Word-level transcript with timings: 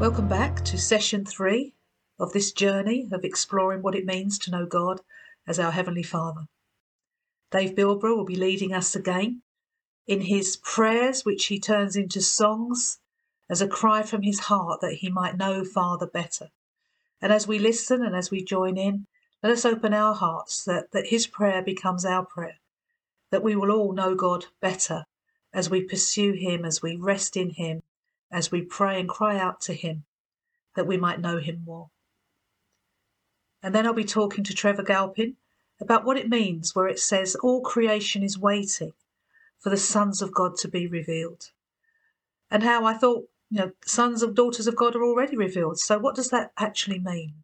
Welcome 0.00 0.28
back 0.28 0.64
to 0.64 0.78
session 0.78 1.26
three 1.26 1.74
of 2.18 2.32
this 2.32 2.52
journey 2.52 3.06
of 3.12 3.22
exploring 3.22 3.82
what 3.82 3.94
it 3.94 4.06
means 4.06 4.38
to 4.38 4.50
know 4.50 4.64
God 4.64 5.02
as 5.46 5.58
our 5.58 5.72
Heavenly 5.72 6.02
Father. 6.02 6.46
Dave 7.50 7.74
Bilbrough 7.74 8.16
will 8.16 8.24
be 8.24 8.34
leading 8.34 8.72
us 8.72 8.96
again 8.96 9.42
in 10.06 10.22
his 10.22 10.56
prayers, 10.56 11.26
which 11.26 11.48
he 11.48 11.60
turns 11.60 11.96
into 11.96 12.22
songs 12.22 12.98
as 13.50 13.60
a 13.60 13.68
cry 13.68 14.02
from 14.02 14.22
his 14.22 14.40
heart 14.40 14.80
that 14.80 14.94
he 15.00 15.10
might 15.10 15.36
know 15.36 15.66
Father 15.66 16.06
better. 16.06 16.48
And 17.20 17.30
as 17.30 17.46
we 17.46 17.58
listen 17.58 18.02
and 18.02 18.16
as 18.16 18.30
we 18.30 18.42
join 18.42 18.78
in, 18.78 19.06
let 19.42 19.52
us 19.52 19.66
open 19.66 19.92
our 19.92 20.14
hearts 20.14 20.64
that, 20.64 20.92
that 20.92 21.08
his 21.08 21.26
prayer 21.26 21.60
becomes 21.60 22.06
our 22.06 22.24
prayer, 22.24 22.56
that 23.30 23.42
we 23.42 23.54
will 23.54 23.70
all 23.70 23.92
know 23.92 24.14
God 24.14 24.46
better 24.62 25.04
as 25.52 25.68
we 25.68 25.82
pursue 25.82 26.32
him, 26.32 26.64
as 26.64 26.80
we 26.80 26.96
rest 26.96 27.36
in 27.36 27.50
him, 27.50 27.82
as 28.30 28.50
we 28.50 28.62
pray 28.62 29.00
and 29.00 29.08
cry 29.08 29.38
out 29.38 29.60
to 29.62 29.72
him, 29.72 30.04
that 30.76 30.86
we 30.86 30.96
might 30.96 31.20
know 31.20 31.38
him 31.38 31.62
more. 31.64 31.90
And 33.62 33.74
then 33.74 33.86
I'll 33.86 33.92
be 33.92 34.04
talking 34.04 34.44
to 34.44 34.54
Trevor 34.54 34.82
Galpin 34.82 35.36
about 35.80 36.04
what 36.04 36.16
it 36.16 36.28
means 36.28 36.74
where 36.74 36.86
it 36.86 36.98
says 36.98 37.34
all 37.36 37.60
creation 37.60 38.22
is 38.22 38.38
waiting 38.38 38.92
for 39.58 39.70
the 39.70 39.76
sons 39.76 40.22
of 40.22 40.34
God 40.34 40.56
to 40.58 40.68
be 40.68 40.86
revealed. 40.86 41.50
And 42.50 42.62
how 42.62 42.84
I 42.84 42.94
thought, 42.94 43.24
you 43.50 43.58
know, 43.58 43.72
sons 43.84 44.22
of 44.22 44.34
daughters 44.34 44.66
of 44.66 44.76
God 44.76 44.96
are 44.96 45.04
already 45.04 45.36
revealed. 45.36 45.78
So 45.78 45.98
what 45.98 46.14
does 46.14 46.30
that 46.30 46.52
actually 46.56 46.98
mean? 46.98 47.34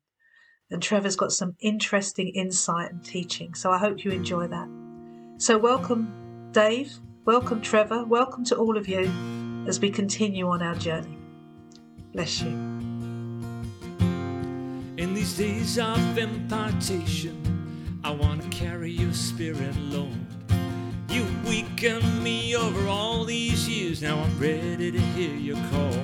And 0.70 0.82
Trevor's 0.82 1.16
got 1.16 1.32
some 1.32 1.56
interesting 1.60 2.28
insight 2.28 2.90
and 2.90 3.04
teaching. 3.04 3.54
So 3.54 3.70
I 3.70 3.78
hope 3.78 4.04
you 4.04 4.10
enjoy 4.10 4.48
that. 4.48 4.68
So 5.38 5.58
welcome, 5.58 6.50
Dave. 6.52 6.98
Welcome, 7.24 7.60
Trevor. 7.60 8.04
Welcome 8.04 8.44
to 8.46 8.56
all 8.56 8.76
of 8.76 8.88
you 8.88 9.10
as 9.66 9.80
we 9.80 9.90
continue 9.90 10.48
on 10.48 10.62
our 10.62 10.74
journey. 10.74 11.18
Bless 12.12 12.40
you. 12.40 12.50
In 14.96 15.12
these 15.12 15.36
days 15.36 15.78
of 15.78 16.16
impartation, 16.16 18.00
I 18.02 18.10
want 18.12 18.42
to 18.42 18.48
carry 18.48 18.90
your 18.90 19.12
spirit, 19.12 19.76
Lord. 19.76 20.12
You 21.08 21.26
weakened 21.46 22.22
me 22.22 22.56
over 22.56 22.88
all 22.88 23.24
these 23.24 23.68
years, 23.68 24.02
now 24.02 24.18
I'm 24.18 24.38
ready 24.38 24.90
to 24.90 24.98
hear 24.98 25.34
your 25.34 25.56
call. 25.70 26.02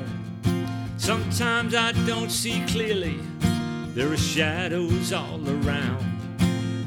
Sometimes 0.97 1.75
I 1.75 1.92
don't 2.06 2.31
see 2.31 2.64
clearly, 2.67 3.19
there 3.95 4.12
are 4.12 4.17
shadows 4.17 5.12
all 5.12 5.41
around. 5.48 6.05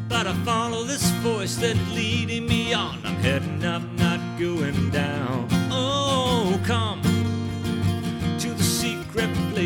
But 0.07 0.27
I 0.27 0.33
follow 0.43 0.83
this 0.83 1.09
voice 1.21 1.55
that's 1.55 1.91
leading 1.91 2.47
me 2.47 2.73
on. 2.73 2.99
I'm 3.03 3.15
heading 3.15 3.65
up, 3.65 3.81
not 3.93 4.39
going 4.39 4.89
down. 4.91 5.54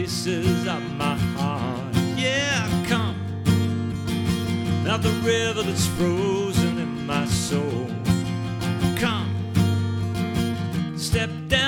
Places 0.10 0.66
of 0.66 0.82
my 0.98 1.16
heart. 1.38 1.96
Yeah, 2.18 2.68
come. 2.88 3.16
Now 4.84 4.98
the 4.98 5.12
river 5.24 5.62
that's 5.62 5.86
frozen 5.86 6.80
in 6.80 7.06
my 7.06 7.28
soul. 7.28 7.88
Come, 8.98 9.30
step 10.98 11.30
down 11.48 11.59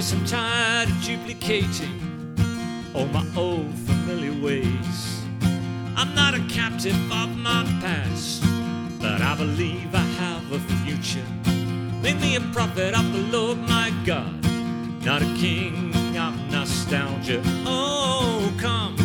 I'm 0.00 0.24
tired 0.24 0.88
of 0.88 1.04
duplicating 1.04 2.34
all 2.94 3.04
my 3.08 3.22
old 3.36 3.70
familiar 3.80 4.32
ways. 4.42 5.20
I'm 5.94 6.14
not 6.14 6.32
a 6.32 6.42
captive 6.48 6.96
of 7.12 7.36
my 7.36 7.64
past, 7.82 8.42
but 8.98 9.20
I 9.20 9.36
believe 9.36 9.94
I 9.94 9.98
have 9.98 10.52
a 10.52 10.58
future. 10.82 11.26
Make 12.00 12.18
me 12.18 12.36
a 12.36 12.40
prophet 12.40 12.94
of 12.94 13.12
the 13.12 13.18
Lord 13.30 13.58
my 13.58 13.92
God, 14.06 14.42
not 15.04 15.20
a 15.20 15.34
king 15.36 15.94
of 16.16 16.34
nostalgia. 16.50 17.42
Oh, 17.66 18.50
come 18.56 18.96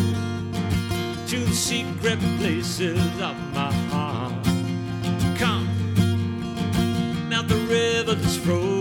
to 1.26 1.38
the 1.38 1.52
secret 1.52 2.18
places 2.38 2.98
of 3.20 3.36
my 3.52 3.70
heart. 3.92 4.32
Come, 5.36 5.68
now 7.28 7.42
the 7.42 7.58
river 7.68 8.14
that's 8.14 8.38
frozen 8.38 8.75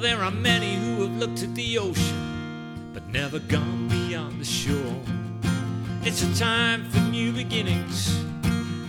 there 0.00 0.24
are 0.24 0.30
many 0.30 0.76
who 0.76 1.02
have 1.02 1.18
looked 1.18 1.42
at 1.42 1.54
the 1.54 1.76
ocean 1.76 2.90
but 2.94 3.06
never 3.08 3.38
gone 3.38 3.86
beyond 3.88 4.40
the 4.40 4.44
shore. 4.44 5.02
It's 6.02 6.22
a 6.22 6.34
time 6.38 6.88
for 6.90 7.00
new 7.00 7.32
beginnings 7.32 8.10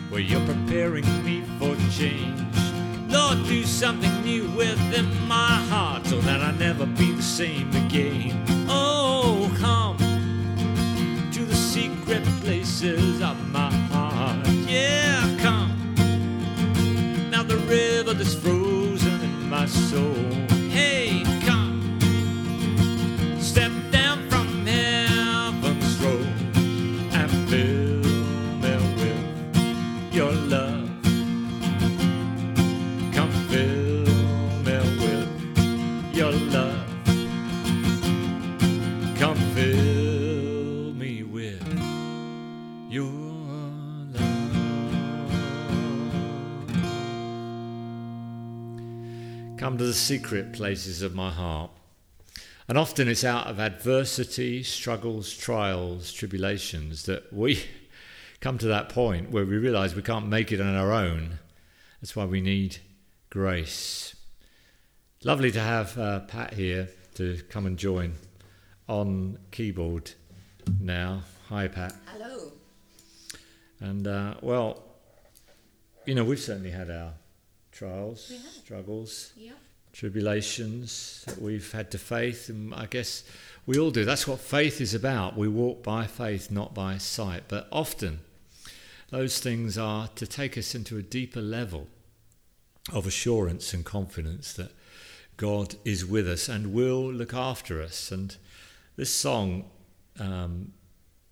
where 0.10 0.22
you're 0.22 0.46
preparing 0.46 0.71
secret 50.12 50.52
places 50.52 51.02
of 51.02 51.16
my 51.16 51.32
heart. 51.32 51.72
And 52.68 52.78
often 52.78 53.08
it's 53.08 53.24
out 53.24 53.48
of 53.48 53.62
adversity, 53.62 54.62
struggles, 54.62 55.34
trials, 55.34 56.12
tribulations 56.12 57.04
that 57.04 57.32
we 57.32 57.64
come 58.42 58.58
to 58.58 58.68
that 58.68 58.90
point 58.90 59.32
where 59.32 59.46
we 59.46 59.58
realize 59.58 59.96
we 59.96 60.02
can't 60.02 60.28
make 60.28 60.52
it 60.52 60.60
on 60.60 60.76
our 60.76 60.92
own. 60.92 61.40
That's 62.02 62.14
why 62.14 62.26
we 62.26 62.42
need 62.42 62.80
grace. 63.30 64.14
Lovely 65.24 65.50
to 65.50 65.62
have 65.62 65.98
uh, 65.98 66.20
Pat 66.22 66.56
here 66.56 66.90
to 67.16 67.42
come 67.50 67.66
and 67.66 67.78
join 67.78 68.16
on 68.90 69.38
keyboard 69.52 70.12
now. 70.82 71.22
Hi, 71.48 71.70
Pat. 71.70 71.94
Hello. 72.08 72.52
And 73.80 74.06
uh, 74.06 74.34
well, 74.42 74.84
you 76.06 76.16
know, 76.16 76.26
we've 76.26 76.38
certainly 76.38 76.72
had 76.72 76.92
our 76.92 77.14
trials, 77.72 78.30
struggles, 78.62 79.32
Yeah. 79.38 79.54
Tribulations 80.02 81.24
that 81.28 81.40
we've 81.40 81.72
had 81.74 81.92
to 81.92 81.98
faith, 82.00 82.50
and 82.50 82.74
I 82.74 82.88
guess 82.88 83.24
we 83.68 83.78
all 83.78 83.92
do. 83.92 84.04
That's 84.04 84.28
what 84.28 84.40
faith 84.40 84.82
is 84.82 84.96
about. 84.96 85.38
We 85.38 85.48
walk 85.48 85.84
by 85.84 86.08
faith, 86.08 86.50
not 86.50 86.74
by 86.74 86.98
sight. 86.98 87.44
But 87.48 87.68
often, 87.72 88.22
those 89.12 89.38
things 89.38 89.78
are 89.78 90.08
to 90.16 90.26
take 90.26 90.58
us 90.58 90.74
into 90.74 90.98
a 90.98 91.04
deeper 91.04 91.40
level 91.40 91.86
of 92.92 93.06
assurance 93.06 93.76
and 93.76 93.86
confidence 93.86 94.54
that 94.54 94.72
God 95.38 95.76
is 95.86 96.04
with 96.04 96.28
us 96.28 96.50
and 96.50 96.74
will 96.74 97.14
look 97.14 97.36
after 97.36 97.80
us. 97.80 98.12
And 98.12 98.36
this 98.96 99.14
song, 99.14 99.66
um, 100.20 100.74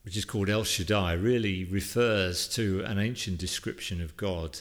which 0.04 0.16
is 0.16 0.26
called 0.26 0.48
El 0.48 0.64
Shaddai, 0.64 1.14
really 1.14 1.64
refers 1.64 2.48
to 2.50 2.84
an 2.86 3.00
ancient 3.00 3.40
description 3.40 4.00
of 4.00 4.16
God. 4.16 4.60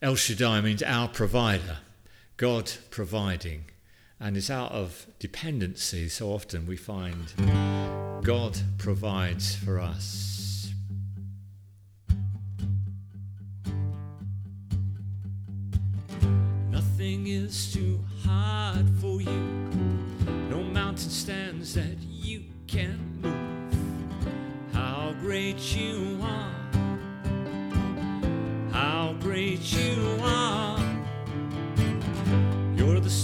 El 0.00 0.14
Shaddai 0.14 0.60
means 0.60 0.84
our 0.84 1.08
provider, 1.08 1.78
God 2.36 2.70
providing. 2.90 3.64
And 4.20 4.36
it's 4.36 4.50
out 4.50 4.72
of 4.72 5.06
dependency 5.18 6.08
so 6.10 6.28
often 6.32 6.66
we 6.66 6.76
find 6.76 7.32
God 8.22 8.58
provides 8.76 9.54
for 9.54 9.80
us. 9.80 10.70
Nothing 16.70 17.26
is 17.26 17.72
too 17.72 18.04
hard 18.22 18.86
for 19.00 19.22
you, 19.22 19.70
no 20.50 20.62
mountain 20.62 21.10
stands 21.10 21.74
that 21.74 21.96
you 22.02 22.44
can 22.66 22.98
move. 23.22 24.74
How 24.74 25.14
great 25.20 25.58
you 25.74 26.15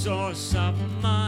source 0.02 0.56
of 0.56 0.74
my 1.00 1.21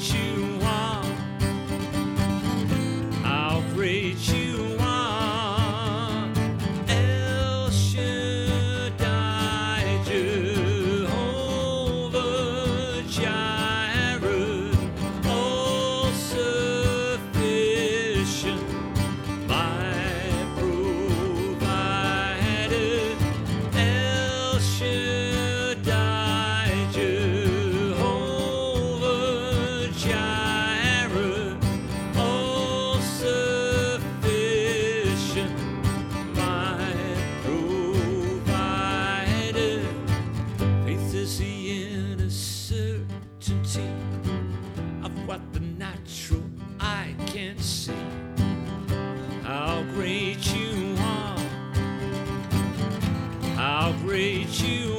great 0.00 0.29
Great 54.10 54.60
you 54.60 54.89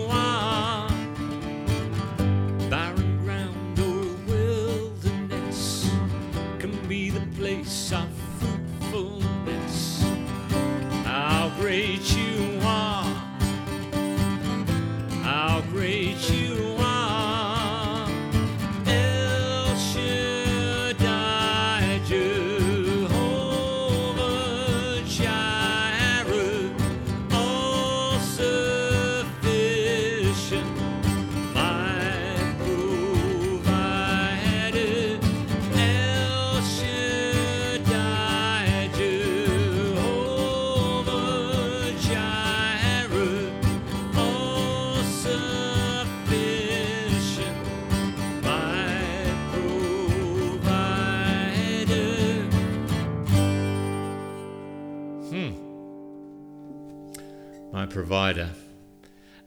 provider. 58.12 58.50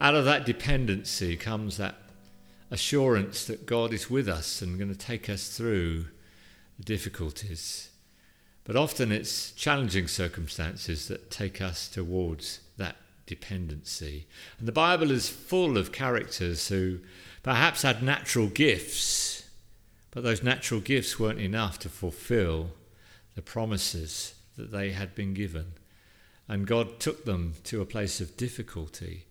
Out 0.01 0.15
of 0.15 0.25
that 0.25 0.47
dependency 0.47 1.37
comes 1.37 1.77
that 1.77 1.97
assurance 2.71 3.45
that 3.45 3.67
God 3.67 3.93
is 3.93 4.09
with 4.09 4.27
us 4.27 4.63
and 4.63 4.79
going 4.79 4.91
to 4.91 4.99
take 4.99 5.29
us 5.29 5.55
through 5.55 6.07
the 6.79 6.85
difficulties. 6.85 7.91
But 8.65 8.75
often 8.75 9.13
it's 9.13 9.53
challenging 9.53 10.09
circumstances 10.09 11.09
that 11.09 11.31
take 11.31 11.61
us 11.61 11.89
towards 11.89 12.61
that 12.79 12.97
dependency. 13.27 14.27
And 14.59 14.67
the 14.67 14.73
Bible 14.73 15.11
is 15.11 15.29
full 15.29 15.77
of 15.77 15.93
characters 15.93 16.69
who 16.69 17.01
perhaps 17.43 17.83
had 17.83 18.03
natural 18.03 18.47
gifts, 18.47 19.47
but 20.11 20.23
those 20.23 20.43
natural 20.43 20.81
gifts 20.81 21.21
weren't 21.21 21.39
enough 21.39 21.79
to 21.81 21.91
fulfill 21.91 22.71
the 23.35 23.43
promises 23.43 24.37
that 24.57 24.73
they 24.73 24.93
had 24.93 25.15
been 25.15 25.35
given. 25.35 25.75
And 26.49 26.67
God 26.67 27.01
took 27.01 27.25
them 27.25 27.55
to 27.65 27.81
a 27.81 27.87
place 27.87 28.21
of 28.21 28.37
difficulty, 28.37 29.25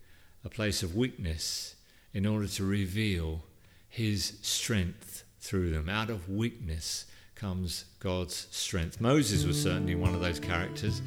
a 0.44 0.48
place 0.48 0.82
of 0.82 0.96
weakness, 0.96 1.76
in 2.12 2.26
order 2.26 2.46
to 2.48 2.64
reveal 2.64 3.44
His 3.88 4.38
strength 4.42 5.24
through 5.40 5.70
them. 5.70 5.88
Out 5.88 6.10
of 6.10 6.28
weakness 6.28 7.06
comes 7.34 7.84
God's 8.00 8.48
strength. 8.50 9.00
Moses 9.00 9.44
was 9.44 9.62
certainly 9.62 9.94
one 9.94 10.14
of 10.14 10.20
those 10.20 10.40
characters. 10.40 11.02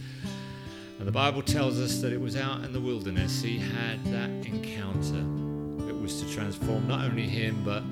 And 1.00 1.08
the 1.08 1.12
Bible 1.12 1.42
tells 1.42 1.80
us 1.80 2.02
that 2.02 2.12
it 2.12 2.20
was 2.20 2.36
out 2.36 2.64
in 2.64 2.74
the 2.74 2.82
wilderness 2.82 3.42
he 3.42 3.58
had 3.58 4.04
that 4.06 4.30
encounter. 4.46 5.24
It 5.90 6.00
was 6.00 6.22
to 6.22 6.34
transform 6.34 6.88
not 6.88 7.06
only 7.06 7.28
him, 7.28 7.64
but 7.64 7.84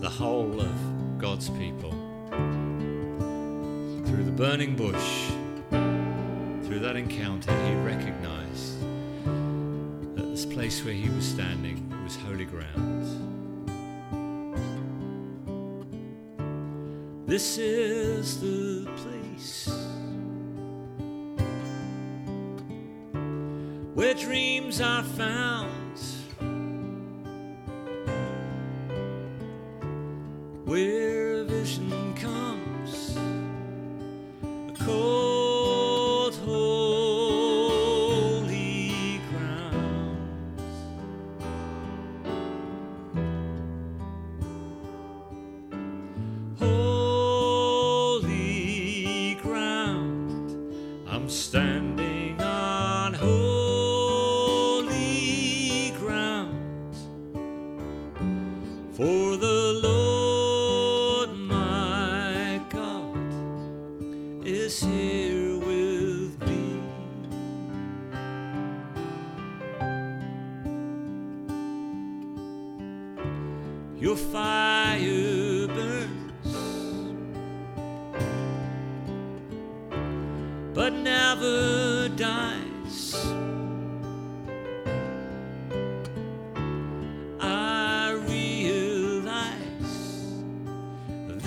the 0.00 0.08
whole 0.08 0.60
of 0.60 1.18
God's 1.18 1.50
people. 1.50 1.90
Through 4.06 4.24
the 4.24 4.32
burning 4.34 4.74
bush, 4.74 5.30
through 6.70 6.78
that 6.78 6.94
encounter, 6.94 7.50
he 7.66 7.74
recognized 7.80 8.80
that 10.14 10.22
this 10.30 10.46
place 10.46 10.84
where 10.84 10.94
he 10.94 11.08
was 11.10 11.24
standing 11.24 11.92
was 12.04 12.14
holy 12.14 12.44
ground. 12.44 13.06
This 17.26 17.58
is 17.58 18.40
the 18.40 18.88
place 18.98 19.68
where 23.94 24.14
dreams 24.14 24.80
are 24.80 25.02
found, 25.02 25.72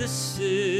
is 0.03 0.72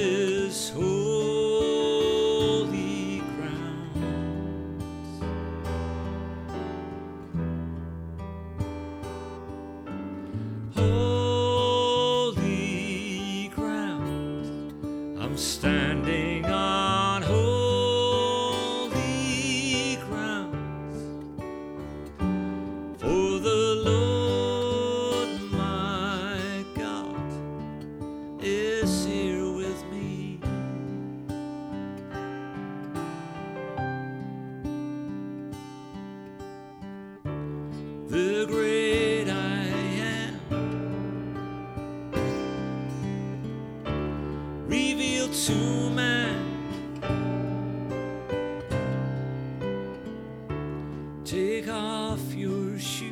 Take 51.26 51.68
off 51.68 52.34
your 52.34 52.80
shoes. 52.80 53.12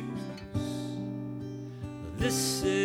This 2.16 2.62
is 2.62 2.81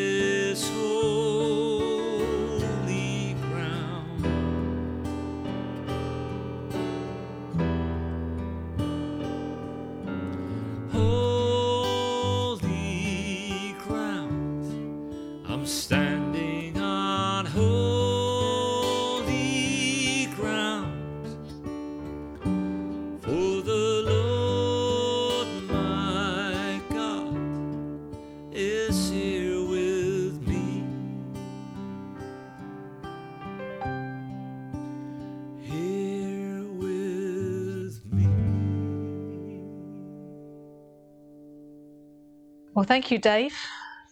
Well, 42.77 42.86
thank 42.86 43.10
you, 43.10 43.17
Dave, 43.17 43.57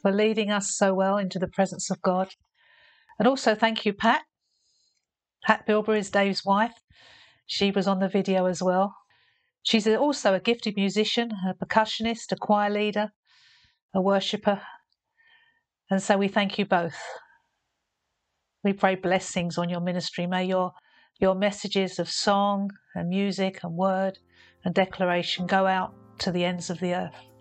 for 0.01 0.11
leading 0.11 0.49
us 0.49 0.75
so 0.75 0.91
well 0.95 1.19
into 1.19 1.37
the 1.37 1.47
presence 1.47 1.91
of 1.91 2.01
God. 2.01 2.33
And 3.19 3.27
also 3.27 3.53
thank 3.53 3.85
you, 3.85 3.93
Pat. 3.93 4.23
Pat 5.43 5.67
Bilbrough 5.67 5.99
is 5.99 6.09
Dave's 6.09 6.43
wife. 6.43 6.73
She 7.45 7.69
was 7.69 7.85
on 7.85 7.99
the 7.99 8.07
video 8.07 8.47
as 8.47 8.63
well. 8.63 8.95
She's 9.61 9.87
also 9.87 10.33
a 10.33 10.39
gifted 10.39 10.77
musician, 10.77 11.31
a 11.47 11.53
percussionist, 11.53 12.31
a 12.31 12.37
choir 12.37 12.71
leader, 12.71 13.11
a 13.93 14.01
worshipper. 14.01 14.63
And 15.91 16.01
so 16.01 16.17
we 16.17 16.27
thank 16.27 16.57
you 16.57 16.65
both. 16.65 16.97
We 18.63 18.73
pray 18.73 18.95
blessings 18.95 19.59
on 19.59 19.69
your 19.69 19.81
ministry. 19.81 20.25
May 20.25 20.45
your, 20.45 20.71
your 21.19 21.35
messages 21.35 21.99
of 21.99 22.09
song 22.09 22.71
and 22.95 23.09
music 23.09 23.59
and 23.61 23.77
word 23.77 24.17
and 24.63 24.73
declaration 24.73 25.45
go 25.45 25.67
out 25.67 25.93
to 26.17 26.31
the 26.31 26.45
ends 26.45 26.71
of 26.71 26.79
the 26.79 26.95
earth. 26.95 27.34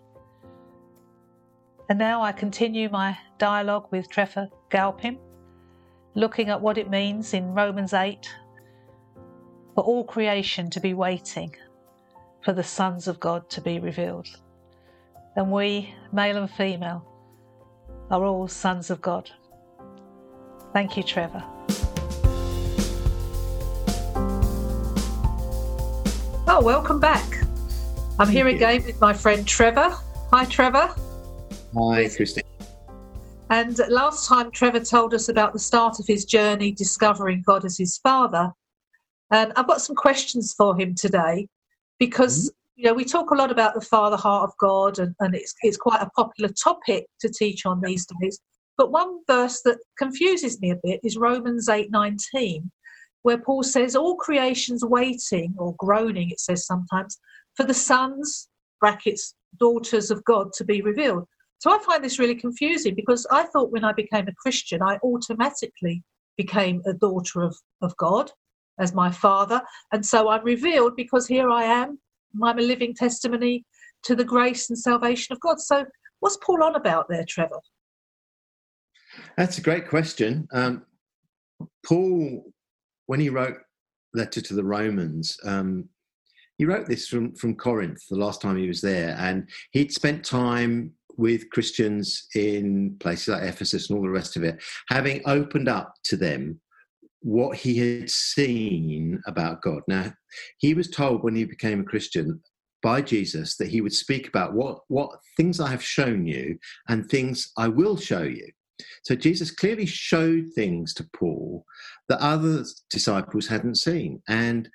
And 1.89 1.99
now 1.99 2.23
I 2.23 2.33
continue 2.33 2.89
my 2.89 3.17
dialogue 3.39 3.89
with 3.91 4.09
Trevor 4.09 4.49
Galpin, 4.71 5.19
looking 6.15 6.49
at 6.49 6.61
what 6.61 6.79
it 6.79 6.89
means 6.89 7.35
in 7.35 7.53
Romans 7.55 7.93
8 7.93 8.27
for 9.75 9.85
all 9.85 10.05
creation 10.05 10.71
to 10.71 10.81
be 10.81 10.95
waiting 10.95 11.55
for 12.43 12.55
the 12.55 12.63
sons 12.63 13.07
of 13.07 13.21
God 13.21 13.51
to 13.51 13.61
be 13.61 13.79
revealed. 13.81 14.29
And 15.37 15.51
we, 15.51 15.95
male 16.13 16.39
and 16.39 16.51
female, 16.51 17.05
are 18.11 18.25
all 18.25 18.49
sons 18.49 18.91
of 18.91 19.03
God. 19.03 19.31
Thank 20.73 20.97
you, 20.97 21.03
Trevor. 21.03 21.45
Oh, 26.47 26.61
welcome 26.63 27.01
back. 27.01 27.45
I'm 28.19 28.29
here 28.29 28.49
you. 28.49 28.57
again 28.57 28.85
with 28.85 29.01
my 29.01 29.13
friend 29.13 29.47
Trevor. 29.47 29.95
Hi, 30.33 30.45
Trevor. 30.45 30.95
Hi, 31.77 32.09
Christine. 32.09 32.45
And 33.51 33.81
last 33.89 34.29
time, 34.29 34.51
Trevor 34.53 34.81
told 34.81 35.13
us 35.13 35.29
about 35.29 35.53
the 35.53 35.59
start 35.59 35.99
of 35.99 36.07
his 36.07 36.25
journey 36.25 36.71
discovering 36.71 37.43
God 37.45 37.65
as 37.65 37.77
his 37.77 37.99
father. 37.99 38.53
And 39.33 39.53
I've 39.57 39.67
got 39.67 39.81
some 39.81 39.97
questions 39.97 40.55
for 40.57 40.79
him 40.79 40.95
today 40.95 41.49
because 41.99 42.49
mm-hmm. 42.49 42.81
you 42.81 42.85
know 42.85 42.95
we 42.95 43.05
talk 43.05 43.31
a 43.31 43.35
lot 43.35 43.51
about 43.51 43.75
the 43.75 43.81
father 43.81 44.17
heart 44.17 44.49
of 44.49 44.57
God, 44.59 44.99
and, 45.01 45.15
and 45.19 45.35
it's 45.35 45.55
it's 45.63 45.77
quite 45.77 46.01
a 46.01 46.11
popular 46.11 46.51
topic 46.63 47.07
to 47.21 47.29
teach 47.29 47.67
on 47.67 47.81
these 47.81 48.07
days. 48.21 48.39
But 48.77 48.93
one 48.93 49.21
verse 49.27 49.63
that 49.63 49.79
confuses 49.99 50.61
me 50.61 50.71
a 50.71 50.81
bit 50.83 51.01
is 51.03 51.17
Romans 51.17 51.69
eight 51.69 51.91
nineteen, 51.91 52.71
where 53.23 53.39
Paul 53.39 53.65
says, 53.65 53.97
"All 53.97 54.17
creation's 54.17 54.85
waiting 54.85 55.55
or 55.59 55.75
groaning," 55.79 56.31
it 56.31 56.41
says 56.41 56.67
sometimes, 56.67 57.19
for 57.57 57.65
the 57.65 57.75
sons 57.75 58.49
(brackets 58.81 59.35
daughters 59.59 60.11
of 60.13 60.23
God) 60.25 60.53
to 60.55 60.65
be 60.65 60.81
revealed. 60.81 61.27
So 61.65 61.71
I 61.71 61.79
find 61.83 62.05
this 62.05 62.19
really 62.19 62.35
confusing 62.35 62.95
because 62.95 63.27
I 63.31 63.45
thought 63.45 63.73
when 63.73 63.85
I 63.85 63.93
became 63.95 64.29
a 64.29 64.35
Christian, 64.35 64.83
I 64.83 64.99
automatically 65.03 66.03
became 66.37 66.83
a 66.85 66.93
daughter 66.93 67.41
of, 67.41 67.57
of 67.81 67.97
God 67.97 68.31
as 68.79 68.93
my 68.93 69.11
father. 69.11 69.63
And 69.91 70.05
so 70.05 70.29
I'm 70.29 70.45
revealed 70.45 70.95
because 70.95 71.27
here 71.27 71.49
I 71.49 71.65
am. 71.65 71.99
I'm 72.43 72.59
a 72.59 72.63
living 72.63 72.93
testimony 72.95 73.65
to 74.03 74.15
the 74.15 74.25
grace 74.25 74.69
and 74.69 74.79
salvation 74.79 75.33
of 75.33 75.41
God. 75.41 75.59
So 75.59 75.87
what's 76.21 76.37
Paul 76.45 76.63
on 76.63 76.75
about 76.75 77.07
there, 77.09 77.25
Trevor? 77.27 77.61
That's 79.39 79.57
a 79.57 79.63
great 79.63 79.89
question. 79.89 80.47
Um, 80.53 80.85
Paul, 81.87 82.45
when 83.07 83.21
he 83.21 83.31
wrote 83.31 83.57
letter 84.13 84.43
to 84.43 84.55
the 84.55 84.65
Romans, 84.65 85.39
um, 85.47 85.89
he 86.59 86.67
wrote 86.67 86.89
this 86.89 87.09
from, 87.09 87.35
from 87.37 87.55
Corinth 87.55 88.03
the 88.11 88.19
last 88.19 88.43
time 88.43 88.59
he 88.59 88.69
was 88.69 88.83
there, 88.83 89.17
and 89.19 89.49
he'd 89.71 89.93
spent 89.93 90.27
time 90.27 90.93
with 91.17 91.51
Christians 91.51 92.27
in 92.35 92.97
places 93.01 93.29
like 93.29 93.43
Ephesus 93.43 93.89
and 93.89 93.99
all 93.99 94.05
the 94.05 94.11
rest 94.11 94.37
of 94.37 94.45
it, 94.45 94.63
having 94.89 95.23
opened 95.27 95.69
up 95.69 95.95
to 96.05 96.17
them 96.17 96.61
what 97.21 97.57
he 97.57 97.79
had 97.79 98.11
seen 98.11 99.21
about 99.27 99.63
God. 99.63 99.83
Now, 99.89 100.13
he 100.59 100.75
was 100.75 100.91
told 100.91 101.23
when 101.23 101.35
he 101.35 101.45
became 101.45 101.81
a 101.81 101.85
Christian 101.85 102.41
by 102.83 103.01
Jesus 103.01 103.57
that 103.57 103.69
he 103.69 103.81
would 103.81 103.95
speak 103.95 104.29
about 104.29 104.53
what, 104.53 104.81
what 104.89 105.11
things 105.37 105.59
I 105.59 105.71
have 105.71 105.83
shown 105.83 106.27
you 106.27 106.59
and 106.89 107.09
things 107.09 107.51
I 107.57 107.69
will 107.69 107.97
show 107.97 108.23
you. 108.23 108.47
So 109.05 109.15
Jesus 109.15 109.51
clearly 109.51 109.87
showed 109.87 110.49
things 110.55 110.93
to 110.95 111.09
Paul 111.17 111.65
that 112.09 112.21
other 112.21 112.65
disciples 112.91 113.47
hadn't 113.47 113.77
seen. 113.77 114.21
And 114.29 114.69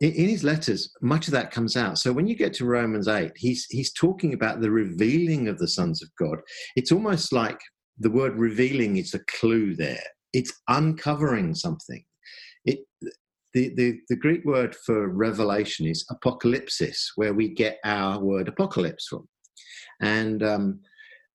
in, 0.00 0.28
his 0.28 0.44
letters, 0.44 0.92
much 1.00 1.26
of 1.26 1.32
that 1.32 1.50
comes 1.50 1.76
out. 1.76 1.98
So 1.98 2.12
when 2.12 2.26
you 2.26 2.36
get 2.36 2.52
to 2.54 2.66
Romans 2.66 3.08
8, 3.08 3.32
he's 3.36 3.66
he's 3.70 3.92
talking 3.92 4.34
about 4.34 4.60
the 4.60 4.70
revealing 4.70 5.48
of 5.48 5.58
the 5.58 5.68
sons 5.68 6.02
of 6.02 6.10
God. 6.18 6.38
It's 6.74 6.92
almost 6.92 7.32
like 7.32 7.58
the 7.98 8.10
word 8.10 8.36
revealing 8.36 8.98
is 8.98 9.14
a 9.14 9.24
clue 9.40 9.74
there. 9.74 10.02
It's 10.32 10.52
uncovering 10.68 11.54
something. 11.54 12.04
It 12.64 12.80
the, 13.54 13.72
the, 13.74 13.98
the 14.10 14.16
Greek 14.16 14.44
word 14.44 14.76
for 14.84 15.08
revelation 15.08 15.86
is 15.86 16.04
apocalypsis, 16.12 16.98
where 17.14 17.32
we 17.32 17.48
get 17.48 17.78
our 17.86 18.20
word 18.20 18.48
apocalypse 18.48 19.06
from. 19.06 19.26
And 20.02 20.42
um, 20.42 20.80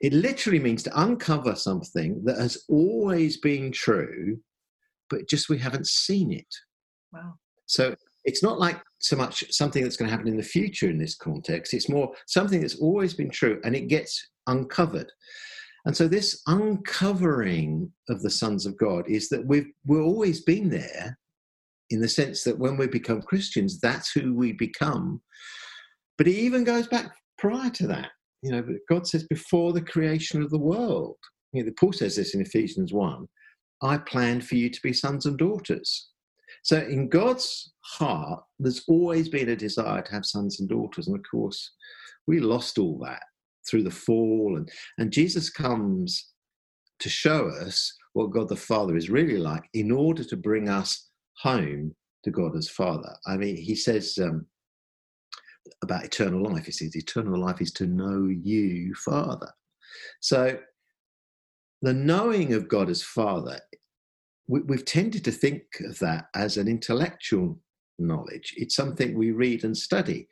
it 0.01 0.13
literally 0.13 0.59
means 0.59 0.83
to 0.83 1.01
uncover 1.01 1.55
something 1.55 2.21
that 2.25 2.37
has 2.37 2.63
always 2.69 3.37
been 3.37 3.71
true, 3.71 4.37
but 5.09 5.27
just 5.27 5.49
we 5.49 5.57
haven't 5.57 5.87
seen 5.87 6.31
it. 6.31 6.45
Wow. 7.11 7.33
So 7.65 7.95
it's 8.23 8.43
not 8.43 8.59
like 8.59 8.81
so 8.99 9.15
much 9.15 9.43
something 9.49 9.83
that's 9.83 9.97
going 9.97 10.09
to 10.09 10.15
happen 10.15 10.29
in 10.29 10.37
the 10.37 10.43
future 10.43 10.89
in 10.89 10.97
this 10.97 11.15
context. 11.15 11.73
It's 11.73 11.89
more 11.89 12.11
something 12.27 12.61
that's 12.61 12.79
always 12.79 13.13
been 13.13 13.29
true 13.29 13.59
and 13.63 13.75
it 13.75 13.87
gets 13.87 14.29
uncovered. 14.47 15.11
And 15.85 15.97
so 15.97 16.07
this 16.07 16.41
uncovering 16.47 17.91
of 18.09 18.21
the 18.21 18.29
sons 18.29 18.65
of 18.65 18.77
God 18.77 19.05
is 19.07 19.29
that 19.29 19.45
we've 19.45 19.71
we've 19.85 20.03
always 20.03 20.43
been 20.43 20.69
there 20.69 21.17
in 21.89 21.99
the 21.99 22.07
sense 22.07 22.43
that 22.43 22.57
when 22.57 22.77
we 22.77 22.87
become 22.87 23.21
Christians, 23.21 23.79
that's 23.79 24.11
who 24.11 24.33
we 24.33 24.53
become. 24.53 25.21
But 26.17 26.27
it 26.27 26.35
even 26.35 26.63
goes 26.63 26.87
back 26.87 27.11
prior 27.37 27.69
to 27.71 27.87
that. 27.87 28.09
You 28.43 28.51
know, 28.51 28.63
God 28.89 29.07
says 29.07 29.23
before 29.23 29.73
the 29.73 29.81
creation 29.81 30.41
of 30.41 30.49
the 30.51 30.59
world. 30.59 31.17
You 31.53 31.63
know, 31.63 31.71
Paul 31.79 31.93
says 31.93 32.15
this 32.15 32.33
in 32.33 32.41
Ephesians 32.41 32.93
1 32.93 33.27
I 33.83 33.97
planned 33.97 34.45
for 34.45 34.55
you 34.55 34.69
to 34.69 34.79
be 34.83 34.93
sons 34.93 35.25
and 35.25 35.37
daughters. 35.37 36.10
So 36.63 36.77
in 36.77 37.09
God's 37.09 37.73
heart, 37.81 38.43
there's 38.59 38.83
always 38.87 39.29
been 39.29 39.49
a 39.49 39.55
desire 39.55 40.01
to 40.01 40.11
have 40.11 40.25
sons 40.25 40.59
and 40.59 40.69
daughters. 40.69 41.07
And 41.07 41.17
of 41.17 41.23
course, 41.29 41.71
we 42.27 42.39
lost 42.39 42.77
all 42.77 42.99
that 43.03 43.23
through 43.69 43.83
the 43.83 43.91
fall. 43.91 44.55
And, 44.57 44.69
and 44.97 45.11
Jesus 45.11 45.49
comes 45.49 46.31
to 46.99 47.09
show 47.09 47.47
us 47.47 47.91
what 48.13 48.31
God 48.31 48.49
the 48.49 48.55
Father 48.55 48.95
is 48.95 49.09
really 49.09 49.37
like 49.37 49.63
in 49.73 49.91
order 49.91 50.23
to 50.23 50.37
bring 50.37 50.69
us 50.69 51.09
home 51.37 51.95
to 52.23 52.31
God 52.31 52.55
as 52.55 52.69
Father. 52.69 53.15
I 53.25 53.37
mean, 53.37 53.55
he 53.55 53.75
says 53.75 54.17
um, 54.21 54.45
about 55.83 56.05
eternal 56.05 56.43
life, 56.43 56.65
he 56.65 56.71
says, 56.71 56.95
eternal 56.95 57.39
life 57.39 57.61
is 57.61 57.71
to 57.73 57.87
know 57.87 58.27
you, 58.27 58.93
Father. 58.95 59.51
So 60.19 60.59
the 61.81 61.93
knowing 61.93 62.53
of 62.53 62.67
God 62.67 62.89
as 62.89 63.01
Father, 63.01 63.59
we, 64.51 64.59
we've 64.63 64.85
tended 64.85 65.23
to 65.23 65.31
think 65.31 65.63
of 65.85 65.97
that 65.99 66.25
as 66.35 66.57
an 66.57 66.67
intellectual 66.67 67.57
knowledge. 67.97 68.53
It's 68.57 68.75
something 68.75 69.17
we 69.17 69.31
read 69.31 69.63
and 69.63 69.75
study, 69.75 70.27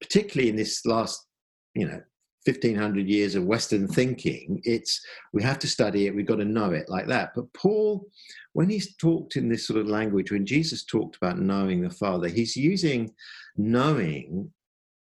particularly 0.00 0.48
in 0.48 0.56
this 0.56 0.84
last, 0.86 1.26
you 1.74 1.86
know, 1.86 2.00
1500 2.46 3.06
years 3.06 3.34
of 3.34 3.44
western 3.44 3.86
thinking. 3.86 4.62
It's 4.64 5.04
we 5.34 5.42
have 5.42 5.58
to 5.58 5.66
study 5.66 6.06
it 6.06 6.14
we've 6.14 6.24
got 6.24 6.36
to 6.36 6.46
know 6.46 6.70
it 6.70 6.88
like 6.88 7.06
that. 7.08 7.32
But 7.34 7.52
paul 7.52 8.06
when 8.54 8.70
he's 8.70 8.96
talked 8.96 9.36
in 9.36 9.50
this 9.50 9.66
sort 9.66 9.80
of 9.80 9.86
language 9.86 10.30
when 10.30 10.46
jesus 10.46 10.84
talked 10.84 11.16
about 11.16 11.38
knowing 11.38 11.82
the 11.82 11.90
father 11.90 12.28
he's 12.28 12.56
using 12.56 13.12
knowing 13.56 14.50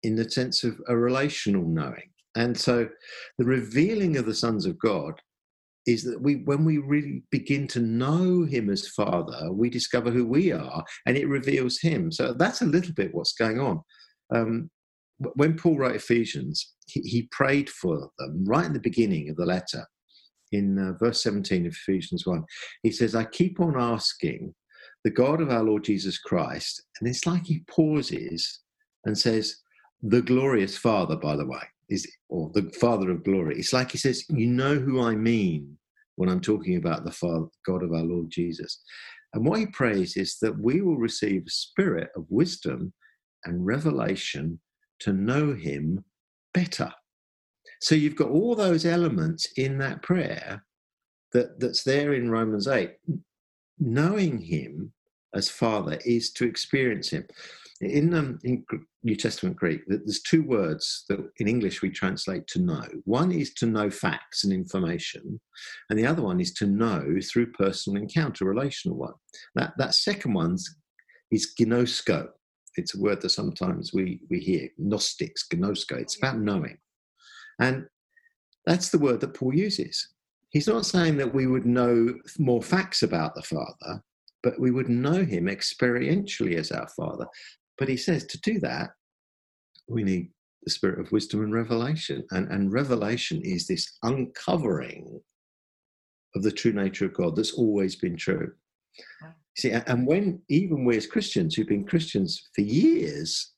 in 0.04 0.16
the 0.16 0.30
sense 0.30 0.64
of 0.64 0.80
a 0.88 0.96
relational 0.96 1.64
knowing. 1.64 2.10
And 2.34 2.56
so 2.56 2.88
the 3.36 3.44
revealing 3.44 4.16
of 4.16 4.24
the 4.24 4.34
sons 4.34 4.64
of 4.64 4.78
god 4.78 5.20
is 5.86 6.02
that 6.04 6.20
we 6.20 6.36
when 6.44 6.64
we 6.64 6.78
really 6.78 7.22
begin 7.30 7.66
to 7.68 7.80
know 7.80 8.44
him 8.44 8.70
as 8.70 8.88
father 8.88 9.52
we 9.52 9.68
discover 9.68 10.10
who 10.10 10.26
we 10.26 10.50
are 10.50 10.82
and 11.06 11.16
it 11.16 11.28
reveals 11.28 11.78
him. 11.80 12.10
So 12.10 12.32
that's 12.32 12.62
a 12.62 12.66
little 12.66 12.94
bit 12.94 13.14
what's 13.14 13.34
going 13.34 13.60
on. 13.60 13.82
Um, 14.34 14.70
when 15.18 15.56
Paul 15.56 15.78
wrote 15.78 15.96
Ephesians, 15.96 16.74
he, 16.86 17.00
he, 17.00 17.28
prayed 17.30 17.70
for 17.70 18.10
them 18.18 18.44
right 18.46 18.66
in 18.66 18.72
the 18.72 18.80
beginning 18.80 19.30
of 19.30 19.36
the 19.36 19.46
letter. 19.46 19.86
In 20.52 20.78
uh, 20.78 20.92
verse 20.98 21.22
17 21.22 21.66
of 21.66 21.72
Ephesians 21.72 22.26
1, 22.26 22.44
he 22.82 22.90
says, 22.90 23.14
I 23.14 23.24
keep 23.24 23.60
on 23.60 23.78
asking 23.78 24.54
the 25.04 25.10
God 25.10 25.40
of 25.40 25.50
our 25.50 25.62
Lord 25.62 25.84
Jesus 25.84 26.18
Christ, 26.18 26.82
and 27.00 27.08
it's 27.08 27.26
like 27.26 27.44
he 27.46 27.64
pauses 27.68 28.60
and 29.04 29.16
says, 29.16 29.56
The 30.02 30.22
glorious 30.22 30.76
Father, 30.76 31.16
by 31.16 31.36
the 31.36 31.46
way, 31.46 31.62
is 31.88 32.10
or 32.28 32.50
the 32.54 32.70
Father 32.80 33.10
of 33.10 33.24
glory. 33.24 33.58
It's 33.58 33.72
like 33.72 33.92
he 33.92 33.98
says, 33.98 34.24
You 34.28 34.46
know 34.46 34.76
who 34.76 35.02
I 35.02 35.14
mean 35.14 35.76
when 36.16 36.28
I'm 36.28 36.40
talking 36.40 36.76
about 36.76 37.04
the 37.04 37.12
Father, 37.12 37.46
God 37.66 37.82
of 37.82 37.92
our 37.92 38.02
Lord 38.02 38.30
Jesus. 38.30 38.82
And 39.32 39.44
what 39.44 39.58
he 39.58 39.66
prays 39.66 40.16
is 40.16 40.38
that 40.42 40.58
we 40.58 40.80
will 40.80 40.96
receive 40.96 41.42
a 41.46 41.50
spirit 41.50 42.10
of 42.16 42.24
wisdom 42.28 42.92
and 43.44 43.66
revelation 43.66 44.60
to 45.00 45.12
know 45.12 45.54
him 45.54 46.04
better. 46.52 46.92
So 47.80 47.94
you've 47.94 48.16
got 48.16 48.30
all 48.30 48.54
those 48.54 48.86
elements 48.86 49.48
in 49.56 49.78
that 49.78 50.02
prayer 50.02 50.64
that, 51.32 51.58
that's 51.58 51.82
there 51.82 52.14
in 52.14 52.30
Romans 52.30 52.68
8. 52.68 52.92
Knowing 53.80 54.38
him 54.38 54.92
as 55.34 55.48
Father 55.48 55.98
is 56.04 56.32
to 56.32 56.46
experience 56.46 57.10
him. 57.10 57.26
In, 57.84 58.14
um, 58.14 58.38
in 58.44 58.64
New 59.02 59.16
Testament 59.16 59.56
Greek, 59.56 59.82
there's 59.86 60.22
two 60.22 60.42
words 60.42 61.04
that 61.08 61.18
in 61.38 61.48
English 61.48 61.82
we 61.82 61.90
translate 61.90 62.46
to 62.48 62.60
know. 62.60 62.84
One 63.04 63.30
is 63.30 63.52
to 63.54 63.66
know 63.66 63.90
facts 63.90 64.44
and 64.44 64.52
information, 64.52 65.40
and 65.90 65.98
the 65.98 66.06
other 66.06 66.22
one 66.22 66.40
is 66.40 66.52
to 66.54 66.66
know 66.66 67.16
through 67.20 67.52
personal 67.52 68.00
encounter, 68.00 68.44
relational 68.44 68.96
one. 68.96 69.14
That, 69.54 69.74
that 69.78 69.94
second 69.94 70.32
one 70.32 70.56
is 71.30 71.54
gnosko, 71.60 72.28
it's 72.76 72.94
a 72.94 73.00
word 73.00 73.20
that 73.22 73.30
sometimes 73.30 73.92
we, 73.92 74.20
we 74.30 74.40
hear, 74.40 74.68
gnostics, 74.78 75.46
gnosko. 75.48 75.98
It's 75.98 76.16
about 76.16 76.38
knowing. 76.38 76.78
And 77.60 77.86
that's 78.66 78.90
the 78.90 78.98
word 78.98 79.20
that 79.20 79.34
Paul 79.34 79.54
uses. 79.54 80.08
He's 80.50 80.68
not 80.68 80.86
saying 80.86 81.16
that 81.18 81.34
we 81.34 81.46
would 81.46 81.66
know 81.66 82.14
more 82.38 82.62
facts 82.62 83.02
about 83.02 83.34
the 83.34 83.42
Father, 83.42 84.02
but 84.42 84.60
we 84.60 84.70
would 84.70 84.88
know 84.88 85.24
him 85.24 85.46
experientially 85.46 86.56
as 86.56 86.70
our 86.70 86.88
Father. 86.88 87.26
But 87.78 87.88
he 87.88 87.96
says 87.96 88.24
to 88.26 88.40
do 88.40 88.60
that, 88.60 88.90
we 89.88 90.02
need 90.02 90.30
the 90.62 90.70
spirit 90.70 91.00
of 91.00 91.12
wisdom 91.12 91.42
and 91.42 91.52
revelation. 91.52 92.24
And, 92.30 92.50
and 92.50 92.72
revelation 92.72 93.40
is 93.42 93.66
this 93.66 93.98
uncovering 94.02 95.20
of 96.34 96.42
the 96.42 96.52
true 96.52 96.72
nature 96.72 97.06
of 97.06 97.14
God 97.14 97.36
that's 97.36 97.52
always 97.52 97.96
been 97.96 98.16
true. 98.16 98.52
See, 99.56 99.70
and 99.70 100.06
when 100.06 100.42
even 100.48 100.84
we 100.84 100.96
as 100.96 101.06
Christians 101.06 101.54
who've 101.54 101.68
been 101.68 101.86
Christians 101.86 102.48
for 102.54 102.62
years, 102.62 103.52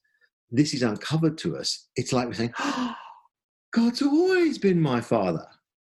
this 0.50 0.74
is 0.74 0.82
uncovered 0.82 1.38
to 1.38 1.56
us, 1.56 1.88
it's 1.96 2.12
like 2.12 2.26
we're 2.26 2.34
saying, 2.34 2.54
oh, 2.58 2.94
God's 3.72 4.02
always 4.02 4.58
been 4.58 4.80
my 4.80 5.00
father. 5.00 5.46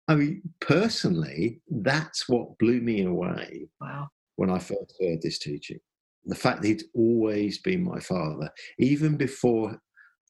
I 0.08 0.16
mean, 0.16 0.42
personally, 0.60 1.62
that's 1.70 2.30
what 2.30 2.58
blew 2.58 2.82
me 2.82 3.04
away 3.04 3.68
wow. 3.82 4.08
when 4.36 4.50
I 4.50 4.60
first 4.60 4.94
heard 5.02 5.22
this 5.22 5.40
teaching. 5.40 5.80
The 6.26 6.36
fact 6.36 6.62
that 6.62 6.68
he'd 6.68 6.84
always 6.94 7.60
been 7.60 7.84
my 7.84 8.00
father, 8.00 8.50
even 8.80 9.16
before 9.18 9.80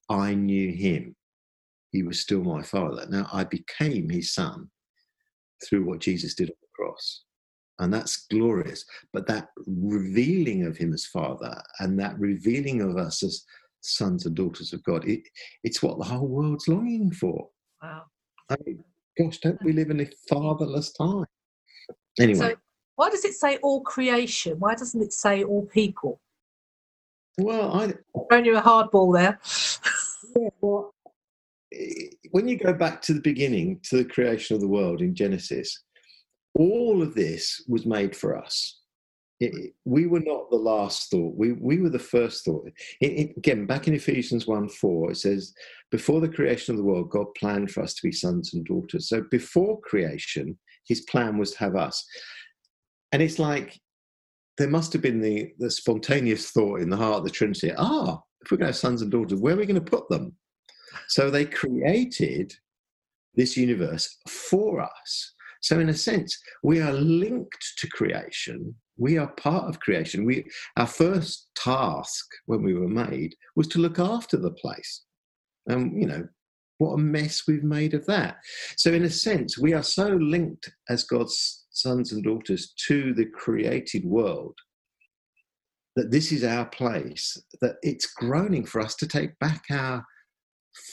I 0.09 0.33
knew 0.33 0.71
him, 0.71 1.15
he 1.91 2.03
was 2.03 2.19
still 2.19 2.43
my 2.43 2.61
father. 2.61 3.05
Now 3.09 3.27
I 3.31 3.45
became 3.45 4.09
his 4.09 4.33
son 4.33 4.69
through 5.65 5.85
what 5.85 5.99
Jesus 5.99 6.35
did 6.35 6.49
on 6.49 6.55
the 6.61 6.67
cross 6.75 7.25
and 7.79 7.93
that's 7.93 8.25
glorious. 8.27 8.85
But 9.13 9.27
that 9.27 9.49
revealing 9.65 10.65
of 10.65 10.77
Him 10.77 10.93
as 10.93 11.05
Father 11.05 11.61
and 11.79 11.99
that 11.99 12.17
revealing 12.19 12.81
of 12.81 12.97
us 12.97 13.23
as 13.23 13.43
sons 13.81 14.25
and 14.25 14.35
daughters 14.35 14.73
of 14.73 14.83
God, 14.83 15.07
it, 15.07 15.21
it's 15.63 15.83
what 15.83 15.97
the 15.97 16.05
whole 16.05 16.27
world's 16.27 16.67
longing 16.67 17.11
for. 17.11 17.49
Wow. 17.81 18.03
I 18.49 18.55
mean, 18.65 18.83
gosh, 19.17 19.39
don't 19.39 19.61
we 19.63 19.73
live 19.73 19.89
in 19.89 20.01
a 20.01 20.09
fatherless 20.29 20.91
time? 20.93 21.25
Anyway. 22.19 22.39
So 22.39 22.55
why 22.95 23.09
does 23.09 23.25
it 23.25 23.33
say 23.33 23.57
all 23.57 23.81
creation? 23.81 24.57
Why 24.59 24.75
doesn't 24.75 25.01
it 25.01 25.13
say 25.13 25.43
all 25.43 25.65
people? 25.65 26.19
Well, 27.37 27.73
I. 27.73 27.93
Throwing 28.29 28.45
you 28.45 28.57
a 28.57 28.61
hard 28.61 28.91
ball 28.91 29.11
there. 29.11 29.39
yeah, 30.35 30.49
well, 30.61 30.93
when 32.31 32.47
you 32.47 32.57
go 32.57 32.73
back 32.73 33.01
to 33.03 33.13
the 33.13 33.21
beginning, 33.21 33.79
to 33.83 33.97
the 33.97 34.05
creation 34.05 34.55
of 34.55 34.61
the 34.61 34.67
world 34.67 35.01
in 35.01 35.13
Genesis, 35.13 35.83
all 36.57 37.01
of 37.01 37.15
this 37.15 37.63
was 37.67 37.85
made 37.85 38.15
for 38.15 38.37
us. 38.37 38.79
It, 39.41 39.73
we 39.83 40.07
were 40.07 40.21
not 40.21 40.49
the 40.49 40.55
last 40.55 41.11
thought. 41.11 41.35
We, 41.35 41.51
we 41.51 41.81
were 41.81 41.89
the 41.89 41.99
first 41.99 42.45
thought. 42.45 42.71
It, 43.01 43.07
it, 43.07 43.37
again, 43.37 43.65
back 43.65 43.89
in 43.89 43.93
Ephesians 43.93 44.47
1 44.47 44.69
4, 44.69 45.11
it 45.11 45.17
says, 45.17 45.53
Before 45.91 46.21
the 46.21 46.29
creation 46.29 46.73
of 46.73 46.77
the 46.77 46.85
world, 46.85 47.09
God 47.09 47.27
planned 47.37 47.71
for 47.71 47.83
us 47.83 47.93
to 47.95 48.03
be 48.03 48.13
sons 48.13 48.53
and 48.53 48.63
daughters. 48.65 49.09
So 49.09 49.25
before 49.29 49.81
creation, 49.81 50.57
his 50.87 51.01
plan 51.01 51.37
was 51.37 51.51
to 51.51 51.59
have 51.59 51.75
us. 51.75 52.05
And 53.15 53.23
it's 53.23 53.39
like 53.39 53.79
there 54.57 54.67
must 54.67 54.91
have 54.91 55.01
been 55.01 55.21
the, 55.21 55.53
the 55.57 55.71
spontaneous 55.71 56.51
thought 56.51 56.81
in 56.81 56.89
the 56.89 56.97
heart 56.97 57.19
of 57.19 57.23
the 57.23 57.29
Trinity 57.29 57.71
ah, 57.77 58.19
if 58.41 58.51
we're 58.51 58.57
going 58.57 58.65
to 58.65 58.73
have 58.73 58.75
sons 58.75 59.01
and 59.01 59.09
daughters, 59.09 59.39
where 59.39 59.53
are 59.53 59.57
we 59.57 59.65
going 59.65 59.81
to 59.81 59.89
put 59.89 60.09
them? 60.09 60.33
So 61.07 61.29
they 61.29 61.45
created 61.45 62.53
this 63.35 63.55
universe 63.55 64.17
for 64.27 64.81
us 64.81 65.33
So, 65.61 65.79
in 65.79 65.87
a 65.87 65.93
sense, 65.93 66.37
we 66.61 66.81
are 66.81 66.91
linked 66.91 67.65
to 67.77 67.87
creation. 67.87 68.75
We 68.97 69.17
are 69.17 69.31
part 69.35 69.69
of 69.69 69.79
creation. 69.79 70.25
We, 70.25 70.43
our 70.75 70.85
first 70.85 71.47
task 71.55 72.25
when 72.47 72.63
we 72.63 72.73
were 72.73 72.89
made 72.89 73.33
was 73.55 73.67
to 73.69 73.79
look 73.79 73.97
after 73.97 74.35
the 74.35 74.51
place. 74.51 75.05
And, 75.67 75.97
you 76.01 76.05
know, 76.05 76.27
what 76.79 76.95
a 76.95 76.97
mess 76.97 77.43
we've 77.47 77.63
made 77.63 77.93
of 77.93 78.05
that. 78.07 78.39
So, 78.75 78.91
in 78.91 79.05
a 79.05 79.09
sense, 79.09 79.57
we 79.57 79.71
are 79.71 79.83
so 79.83 80.09
linked 80.09 80.69
as 80.89 81.05
God's 81.05 81.64
sons 81.77 82.11
and 82.11 82.23
daughters 82.23 82.73
to 82.87 83.13
the 83.13 83.25
created 83.25 84.05
world 84.05 84.55
that 85.95 86.11
this 86.11 86.31
is 86.31 86.43
our 86.43 86.65
place, 86.65 87.37
that 87.61 87.77
it's 87.81 88.13
groaning 88.13 88.65
for 88.65 88.81
us 88.81 88.95
to 88.95 89.07
take 89.07 89.37
back 89.39 89.63
our 89.71 90.05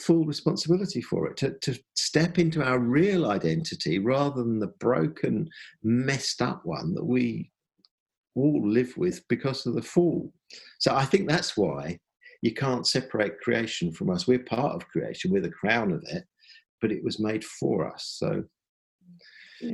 full 0.05 0.25
responsibility 0.25 1.03
for 1.03 1.27
it, 1.29 1.37
to, 1.37 1.57
to 1.61 1.77
step 1.97 2.39
into 2.39 2.63
our 2.63 2.79
real 2.79 3.31
identity 3.31 3.99
rather 3.99 4.43
than 4.43 4.61
the 4.61 4.73
broken, 4.79 5.49
messed 5.83 6.41
up 6.41 6.61
one 6.65 6.95
that 6.95 7.05
we 7.05 7.51
all 8.37 8.63
live 8.67 8.97
with 8.97 9.27
because 9.29 9.67
of 9.67 9.75
the 9.75 9.83
fall. 9.83 10.33
So 10.79 10.95
I 10.95 11.05
think 11.05 11.29
that's 11.29 11.57
why 11.57 11.99
you 12.43 12.55
can't 12.55 12.87
separate 12.87 13.41
creation 13.41 13.93
from 13.93 14.11
us. 14.11 14.27
We're 14.27 14.45
part 14.45 14.75
of 14.75 14.89
creation, 14.89 15.33
we're 15.33 15.43
the 15.43 15.51
crown 15.51 15.93
of 15.93 16.03
it, 16.09 16.25
but 16.81 16.93
it 16.93 17.03
was 17.03 17.21
made 17.21 17.45
for 17.45 17.93
us. 17.93 18.17
So 18.19 18.45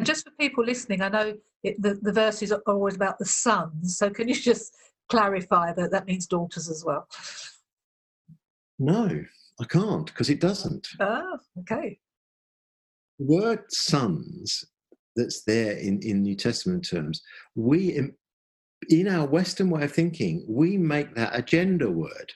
just 0.03 0.25
for 0.25 0.33
people 0.39 0.65
listening, 0.65 1.03
I 1.03 1.09
know 1.09 1.35
it, 1.63 1.81
the, 1.81 1.95
the 1.95 2.13
verses 2.13 2.53
are 2.53 2.63
always 2.67 2.97
about 2.97 3.19
the 3.19 3.25
sons. 3.25 3.99
So 3.99 4.11
can 4.11 4.29
you 4.29 4.35
just 4.53 4.75
clarify 5.09 5.73
that 5.73 5.91
that 5.91 6.07
means 6.07 6.27
daughters 6.27 6.69
as 6.69 6.85
well? 6.85 7.09
No, 8.79 9.25
I 9.61 9.65
can't 9.65 10.07
because 10.07 10.31
it 10.31 10.41
doesn't. 10.41 10.89
Oh, 11.01 11.39
okay. 11.61 11.99
The 13.19 13.27
word 13.27 13.65
sons 13.71 14.65
that's 15.17 15.43
there 15.45 15.73
in, 15.73 16.01
in 16.03 16.23
New 16.23 16.37
Testament 16.37 16.89
terms, 16.89 17.21
we, 17.57 17.95
in, 17.95 18.15
in 18.89 19.09
our 19.09 19.27
Western 19.27 19.71
way 19.71 19.83
of 19.83 19.93
thinking, 19.93 20.45
we 20.49 20.77
make 20.77 21.15
that 21.17 21.37
a 21.37 21.43
gender 21.43 21.91
word. 21.91 22.33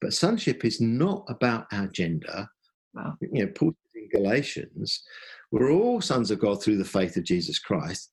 But 0.00 0.12
sonship 0.12 0.64
is 0.64 0.80
not 0.80 1.24
about 1.28 1.66
our 1.72 1.86
gender. 1.86 2.48
Wow. 2.94 3.16
You 3.20 3.46
know, 3.46 3.52
Paul 3.54 3.72
in 3.94 4.08
Galatians, 4.10 5.02
we're 5.50 5.70
all 5.70 6.00
sons 6.00 6.30
of 6.30 6.40
God 6.40 6.62
through 6.62 6.76
the 6.76 6.84
faith 6.84 7.16
of 7.16 7.24
Jesus 7.24 7.58
Christ. 7.58 8.10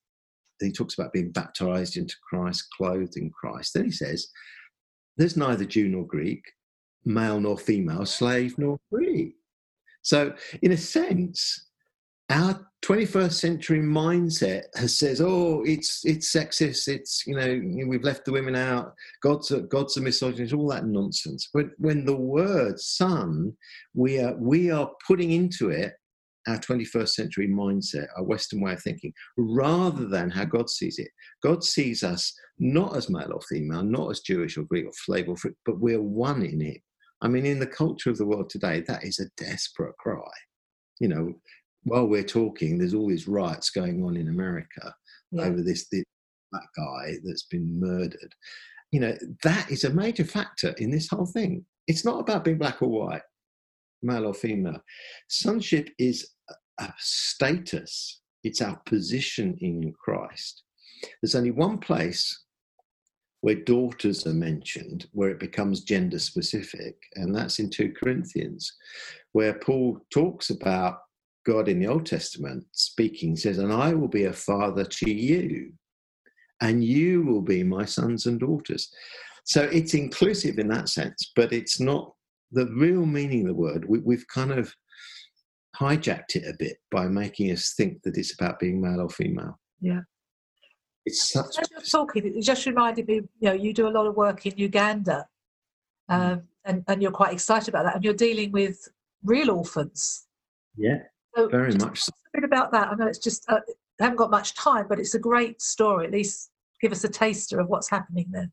He 0.61 0.71
talks 0.71 0.93
about 0.97 1.11
being 1.11 1.31
baptized 1.31 1.97
into 1.97 2.15
Christ, 2.29 2.67
clothed 2.77 3.17
in 3.17 3.29
Christ. 3.31 3.73
Then 3.73 3.85
he 3.85 3.91
says, 3.91 4.27
There's 5.17 5.35
neither 5.35 5.65
Jew 5.65 5.89
nor 5.89 6.05
Greek, 6.05 6.43
male 7.03 7.39
nor 7.39 7.57
female, 7.57 8.05
slave 8.05 8.57
nor 8.57 8.77
free. 8.89 9.35
So, 10.01 10.33
in 10.61 10.71
a 10.71 10.77
sense, 10.77 11.67
our 12.29 12.65
21st 12.83 13.33
century 13.33 13.79
mindset 13.79 14.63
has 14.75 14.97
says, 14.97 15.19
"Oh, 15.19 15.63
it's 15.65 16.05
it's 16.05 16.31
sexist. 16.31 16.87
It's 16.87 17.23
you 17.25 17.35
know 17.35 17.87
we've 17.87 18.03
left 18.03 18.25
the 18.25 18.31
women 18.31 18.55
out. 18.55 18.93
God's 19.21 19.51
a, 19.51 19.61
God's 19.61 19.97
a 19.97 20.01
misogynist. 20.01 20.53
All 20.53 20.69
that 20.69 20.85
nonsense." 20.85 21.49
But 21.53 21.67
when 21.77 22.05
the 22.05 22.15
word 22.15 22.79
"son," 22.79 23.53
we 23.93 24.19
are 24.19 24.35
we 24.35 24.69
are 24.69 24.91
putting 25.07 25.31
into 25.31 25.69
it 25.69 25.93
our 26.47 26.57
21st 26.57 27.09
century 27.09 27.47
mindset, 27.47 28.07
our 28.17 28.23
Western 28.23 28.61
way 28.61 28.73
of 28.73 28.81
thinking, 28.81 29.13
rather 29.37 30.07
than 30.07 30.29
how 30.29 30.45
God 30.45 30.69
sees 30.69 30.99
it. 30.99 31.09
God 31.43 31.63
sees 31.63 32.03
us 32.03 32.33
not 32.59 32.95
as 32.95 33.09
male 33.09 33.33
or 33.33 33.41
female, 33.41 33.83
not 33.83 34.11
as 34.11 34.19
Jewish 34.21 34.57
or 34.57 34.63
Greek 34.63 34.85
or 34.85 34.91
slave 34.93 35.27
or 35.27 35.37
free, 35.37 35.51
but 35.65 35.79
we're 35.79 36.01
one 36.01 36.43
in 36.43 36.61
it. 36.61 36.81
I 37.21 37.27
mean, 37.27 37.45
in 37.45 37.59
the 37.59 37.67
culture 37.67 38.09
of 38.09 38.17
the 38.17 38.25
world 38.25 38.49
today, 38.49 38.81
that 38.81 39.03
is 39.03 39.19
a 39.19 39.29
desperate 39.37 39.97
cry. 39.97 40.31
You 40.99 41.07
know, 41.07 41.33
while 41.83 42.07
we're 42.07 42.23
talking, 42.23 42.77
there's 42.77 42.93
all 42.93 43.09
these 43.09 43.27
riots 43.27 43.69
going 43.69 44.03
on 44.03 44.17
in 44.17 44.27
America 44.27 44.93
yeah. 45.31 45.43
over 45.43 45.61
this, 45.61 45.87
this 45.91 46.03
black 46.51 46.67
guy 46.75 47.15
that's 47.23 47.45
been 47.45 47.79
murdered. 47.79 48.33
You 48.91 48.99
know, 48.99 49.17
that 49.43 49.69
is 49.71 49.83
a 49.83 49.89
major 49.89 50.23
factor 50.23 50.69
in 50.77 50.91
this 50.91 51.09
whole 51.09 51.25
thing. 51.25 51.65
It's 51.87 52.05
not 52.05 52.19
about 52.19 52.43
being 52.43 52.57
black 52.57 52.81
or 52.81 52.89
white, 52.89 53.21
male 54.01 54.27
or 54.27 54.33
female. 54.33 54.81
Sonship 55.27 55.89
is 55.97 56.31
a 56.79 56.93
status, 56.97 58.21
it's 58.43 58.61
our 58.61 58.79
position 58.85 59.57
in 59.61 59.93
Christ. 59.93 60.63
There's 61.21 61.35
only 61.35 61.51
one 61.51 61.77
place 61.77 62.45
where 63.41 63.55
daughters 63.55 64.25
are 64.25 64.33
mentioned, 64.33 65.07
where 65.11 65.29
it 65.29 65.39
becomes 65.39 65.81
gender 65.81 66.17
specific, 66.17 66.95
and 67.13 67.35
that's 67.35 67.59
in 67.59 67.69
2 67.69 67.93
Corinthians, 67.93 68.75
where 69.33 69.53
Paul 69.53 69.99
talks 70.11 70.49
about 70.49 70.97
God 71.45 71.67
in 71.67 71.79
the 71.79 71.87
Old 71.87 72.07
Testament 72.07 72.65
speaking, 72.71 73.35
says, 73.35 73.59
And 73.59 73.71
I 73.71 73.93
will 73.93 74.07
be 74.07 74.25
a 74.25 74.33
father 74.33 74.83
to 74.83 75.11
you, 75.11 75.71
and 76.61 76.83
you 76.83 77.23
will 77.23 77.43
be 77.43 77.63
my 77.63 77.85
sons 77.85 78.25
and 78.25 78.39
daughters. 78.39 78.91
So 79.43 79.61
it's 79.65 79.93
inclusive 79.93 80.57
in 80.57 80.67
that 80.69 80.89
sense, 80.89 81.31
but 81.35 81.53
it's 81.53 81.79
not 81.79 82.14
the 82.55 82.67
real 82.73 83.05
meaning 83.05 83.41
of 83.41 83.47
the 83.47 83.53
word. 83.53 83.85
We, 83.87 84.15
have 84.15 84.27
kind 84.27 84.51
of 84.51 84.73
hijacked 85.79 86.35
it 86.35 86.45
a 86.47 86.55
bit 86.57 86.77
by 86.89 87.07
making 87.07 87.51
us 87.51 87.73
think 87.75 88.01
that 88.03 88.17
it's 88.17 88.33
about 88.33 88.59
being 88.59 88.81
male 88.81 89.01
or 89.01 89.09
female. 89.09 89.59
Yeah. 89.81 90.01
It's 91.05 91.29
such. 91.29 91.59
As 91.59 91.69
you're 91.69 91.81
talking, 91.81 92.25
it 92.25 92.41
just 92.41 92.65
reminded 92.65 93.07
me. 93.07 93.15
You 93.15 93.49
know, 93.49 93.53
you 93.53 93.73
do 93.73 93.87
a 93.87 93.89
lot 93.89 94.07
of 94.07 94.15
work 94.15 94.45
in 94.47 94.57
Uganda, 94.57 95.27
mm. 96.09 96.15
um, 96.15 96.43
and 96.63 96.83
and 96.87 96.99
you're 96.99 97.11
quite 97.11 97.31
excited 97.31 97.69
about 97.69 97.83
that, 97.85 97.95
and 97.95 98.03
you're 98.03 98.15
dealing 98.15 98.51
with 98.51 98.87
real 99.23 99.51
orphans. 99.51 100.25
Yeah, 100.75 101.03
so 101.35 101.47
very 101.47 101.75
much. 101.75 102.01
So. 102.01 102.11
A 102.33 102.41
bit 102.41 102.43
about 102.43 102.71
that. 102.71 102.87
I 102.87 102.95
know 102.95 103.05
it's 103.05 103.19
just 103.19 103.45
uh, 103.47 103.59
I 104.01 104.03
haven't 104.03 104.17
got 104.17 104.31
much 104.31 104.55
time, 104.55 104.87
but 104.89 104.99
it's 104.99 105.13
a 105.13 105.19
great 105.19 105.61
story. 105.61 106.07
At 106.07 106.11
least 106.11 106.49
give 106.81 106.91
us 106.91 107.03
a 107.03 107.09
taster 107.09 107.59
of 107.59 107.67
what's 107.67 107.89
happening 107.91 108.25
there. 108.31 108.49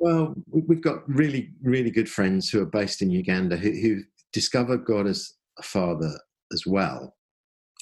Well, 0.00 0.34
we've 0.50 0.80
got 0.80 1.06
really, 1.06 1.50
really 1.62 1.90
good 1.90 2.08
friends 2.08 2.48
who 2.48 2.62
are 2.62 2.66
based 2.66 3.02
in 3.02 3.10
Uganda 3.10 3.58
who, 3.58 3.70
who 3.70 4.00
discovered 4.32 4.86
God 4.86 5.06
as 5.06 5.34
a 5.58 5.62
father 5.62 6.18
as 6.54 6.64
well. 6.66 7.14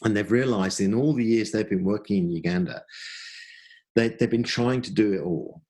And 0.03 0.17
they've 0.17 0.31
realized 0.31 0.81
in 0.81 0.95
all 0.95 1.15
the 1.15 1.25
years 1.25 1.53
they've 1.53 1.69
been 1.69 1.85
working 1.85 2.25
in 2.25 2.31
Uganda, 2.31 2.83
they, 3.95 4.09
they've 4.09 4.29
been 4.29 4.43
trying 4.43 4.83
to 4.83 4.93
do 4.93 5.13
it 5.13 5.21
all 5.21 5.63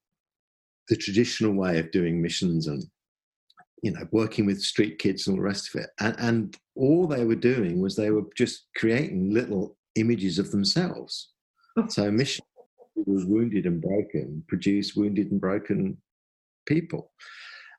the 0.88 0.96
traditional 0.96 1.52
way 1.52 1.78
of 1.78 1.90
doing 1.90 2.20
missions 2.20 2.66
and 2.66 2.82
you 3.82 3.92
know 3.92 4.08
working 4.10 4.46
with 4.46 4.60
street 4.60 4.98
kids 4.98 5.26
and 5.26 5.34
all 5.34 5.42
the 5.42 5.46
rest 5.46 5.74
of 5.74 5.82
it 5.82 5.90
and, 6.00 6.16
and 6.18 6.56
all 6.74 7.06
they 7.06 7.24
were 7.24 7.36
doing 7.36 7.80
was 7.80 7.94
they 7.94 8.10
were 8.10 8.24
just 8.36 8.66
creating 8.74 9.32
little 9.32 9.76
images 9.94 10.38
of 10.38 10.50
themselves 10.50 11.30
oh. 11.76 11.86
so 11.88 12.10
mission 12.10 12.44
was 13.06 13.24
wounded 13.24 13.66
and 13.66 13.80
broken 13.82 14.42
produced 14.48 14.96
wounded 14.96 15.30
and 15.30 15.40
broken 15.40 15.96
people 16.68 17.10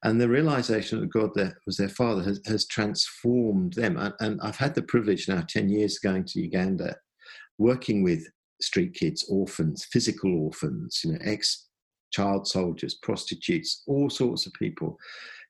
and 0.03 0.19
the 0.19 0.29
realization 0.29 1.01
that 1.01 1.11
God 1.11 1.31
that 1.35 1.55
was 1.65 1.77
their 1.77 1.89
father 1.89 2.23
has, 2.23 2.41
has 2.45 2.65
transformed 2.67 3.73
them. 3.73 3.97
And, 3.97 4.13
and, 4.19 4.41
I've 4.41 4.55
had 4.55 4.73
the 4.73 4.81
privilege 4.81 5.27
now, 5.27 5.41
10 5.41 5.69
years 5.69 5.99
going 5.99 6.23
to 6.25 6.39
Uganda, 6.39 6.95
working 7.57 8.01
with 8.01 8.25
street 8.61 8.93
kids, 8.93 9.25
orphans, 9.29 9.85
physical 9.91 10.33
orphans, 10.45 11.01
you 11.03 11.11
know, 11.11 11.19
ex 11.21 11.67
child 12.11 12.47
soldiers, 12.47 12.95
prostitutes, 13.03 13.83
all 13.87 14.09
sorts 14.09 14.47
of 14.47 14.53
people 14.53 14.97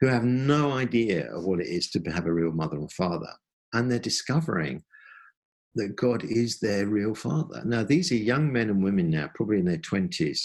who 0.02 0.08
have 0.08 0.26
no 0.26 0.74
idea 0.74 1.32
of 1.34 1.46
what 1.46 1.62
it 1.62 1.68
is 1.68 1.90
to 1.92 2.02
have 2.12 2.26
a 2.26 2.34
real 2.34 2.52
mother 2.52 2.78
and 2.78 2.92
father. 2.92 3.32
And 3.74 3.90
they're 3.90 4.00
discovering 4.00 4.84
that 5.76 5.96
God 5.96 6.24
is 6.24 6.60
their 6.60 6.88
real 6.88 7.14
father. 7.16 7.62
Now, 7.64 7.84
these 7.84 8.12
are 8.12 8.16
young 8.16 8.52
men 8.52 8.70
and 8.70 8.84
women 8.84 9.10
now, 9.10 9.30
probably 9.36 9.60
in 9.60 9.66
their 9.66 9.78
20s, 9.78 10.40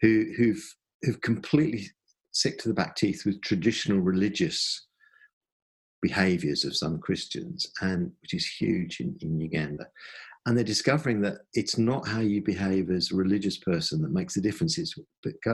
who, 0.00 0.26
who've, 0.36 0.74
who've 1.02 1.20
completely 1.20 1.88
sick 2.32 2.58
to 2.58 2.68
the 2.68 2.74
back 2.74 2.96
teeth 2.96 3.24
with 3.24 3.42
traditional 3.42 4.00
religious 4.00 4.86
behaviors 6.00 6.64
of 6.64 6.76
some 6.76 6.98
Christians, 6.98 7.70
and 7.80 8.10
which 8.20 8.34
is 8.34 8.46
huge 8.46 9.00
in, 9.00 9.16
in 9.20 9.40
Uganda. 9.40 9.86
And 10.44 10.56
they're 10.56 10.64
discovering 10.64 11.20
that 11.20 11.38
it's 11.54 11.78
not 11.78 12.06
how 12.06 12.18
you 12.18 12.42
behave 12.42 12.90
as 12.90 13.12
a 13.12 13.16
religious 13.16 13.58
person 13.58 14.02
that 14.02 14.10
makes 14.10 14.34
the 14.34 14.40
difference. 14.40 14.76
It's 14.76 14.98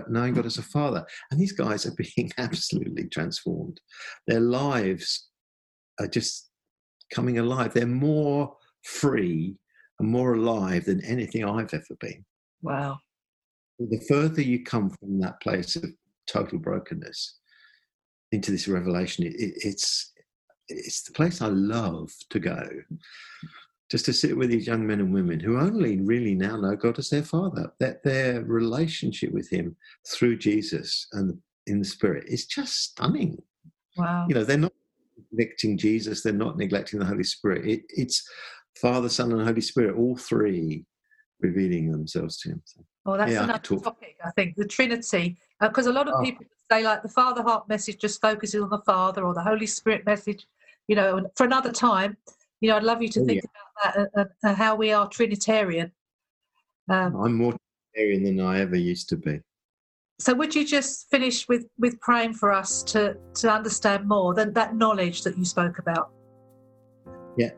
knowing 0.09 0.33
God 0.33 0.47
as 0.47 0.57
a 0.57 0.62
father. 0.62 1.05
And 1.31 1.38
these 1.38 1.53
guys 1.53 1.85
are 1.85 1.95
being 2.17 2.33
absolutely 2.38 3.07
transformed. 3.09 3.81
Their 4.27 4.41
lives 4.41 5.29
are 6.01 6.07
just 6.07 6.49
coming 7.12 7.38
alive. 7.38 7.75
They're 7.75 7.87
more 7.87 8.57
free 8.83 9.57
and 9.99 10.09
more 10.09 10.35
alive 10.35 10.87
than 10.87 11.05
anything 11.05 11.45
I've 11.45 11.75
ever 11.75 11.97
been. 12.01 12.25
Wow. 12.62 12.99
The 13.79 14.01
further 14.09 14.43
you 14.43 14.64
come 14.64 14.91
from 14.91 15.21
that 15.21 15.41
place 15.41 15.77
of 15.77 15.85
total 16.29 16.59
brokenness 16.59 17.38
into 18.33 18.51
this 18.53 18.69
revelation. 18.69 19.25
It, 19.27 19.35
it, 19.35 19.55
it's 19.62 20.12
it's 20.69 21.03
the 21.03 21.12
place 21.12 21.41
I 21.41 21.47
love 21.47 22.11
to 22.31 22.38
go, 22.38 22.69
just 23.91 24.05
to 24.05 24.12
sit 24.12 24.37
with 24.37 24.51
these 24.51 24.67
young 24.67 24.87
men 24.87 25.01
and 25.01 25.14
women 25.14 25.41
who 25.41 25.59
only 25.59 25.99
really 26.01 26.35
now 26.35 26.57
know 26.59 26.77
God 26.77 26.99
as 26.99 27.09
their 27.09 27.23
Father. 27.23 27.73
That 27.81 28.03
their 28.05 28.43
relationship 28.45 29.33
with 29.33 29.49
Him 29.49 29.75
through 30.07 30.38
Jesus 30.38 31.09
and 31.12 31.38
in 31.67 31.79
the 31.79 31.85
Spirit 31.85 32.25
is 32.29 32.47
just 32.47 32.75
stunning. 32.91 33.38
Wow! 33.97 34.27
You 34.29 34.35
know, 34.35 34.45
they're 34.45 34.59
not 34.59 34.73
neglecting 35.33 35.79
Jesus; 35.79 36.23
they're 36.23 36.33
not 36.33 36.59
neglecting 36.59 36.99
the 37.01 37.07
Holy 37.07 37.25
Spirit. 37.25 37.67
It, 37.67 37.83
it's 37.88 38.23
Father, 38.81 39.09
Son, 39.09 39.33
and 39.33 39.43
Holy 39.43 39.61
Spirit, 39.62 39.97
all 39.97 40.17
three 40.17 40.85
revealing 41.41 41.91
themselves 41.91 42.37
to 42.38 42.51
him. 42.51 42.62
So, 42.64 42.81
Well, 43.07 43.17
that's 43.17 43.33
Yeah, 43.33 43.45
another 43.45 43.61
talk- 43.61 43.85
topic, 43.85 44.17
I 44.25 44.31
think, 44.33 44.57
the 44.57 44.67
Trinity. 44.67 45.38
Uh, 45.61 45.68
because 45.68 45.87
a 45.87 45.92
lot 45.92 46.09
of 46.09 46.14
Oh. 46.14 46.23
people 46.23 46.47
say, 46.71 46.83
like, 46.83 47.03
the 47.03 47.09
Father 47.09 47.42
Heart 47.42 47.68
message 47.68 47.99
just 47.99 48.21
focuses 48.21 48.62
on 48.62 48.71
the 48.71 48.79
Father, 48.79 49.25
or 49.25 49.35
the 49.35 49.42
Holy 49.42 49.66
Spirit 49.66 50.05
message, 50.07 50.47
you 50.87 50.94
know, 50.97 51.29
for 51.37 51.44
another 51.44 51.73
time. 51.73 52.16
You 52.61 52.71
know, 52.71 52.77
I'd 52.77 52.85
love 52.85 53.03
you 53.03 53.09
to 53.11 53.21
Oh, 53.21 53.25
think 53.25 53.44
about 53.44 53.85
that 53.85 53.97
and, 53.97 54.09
and, 54.14 54.31
and 54.42 54.57
how 54.57 54.75
we 54.75 54.92
are 54.92 55.09
Trinitarian. 55.09 55.92
Um, 56.88 57.16
I'm 57.16 57.35
more 57.35 57.55
Trinitarian 57.94 58.25
than 58.25 58.40
I 58.44 58.61
ever 58.61 58.77
used 58.77 59.09
to 59.11 59.16
be. 59.16 59.40
so, 60.21 60.35
would 60.35 60.55
you 60.55 60.64
just 60.66 61.09
finish 61.11 61.49
with, 61.49 61.66
with 61.79 62.01
praying 62.01 62.35
for 62.35 62.53
us 62.53 62.83
to, 62.85 63.16
to 63.35 63.51
understand 63.51 64.09
more 64.09 64.35
than 64.35 64.53
that 64.55 64.75
knowledge 64.75 65.23
that 65.23 65.38
you 65.38 65.44
spoke 65.44 65.79
about? 65.79 66.11
Yeah. 67.37 67.51